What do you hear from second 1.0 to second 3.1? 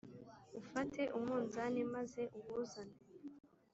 umunzani maze uwuzane.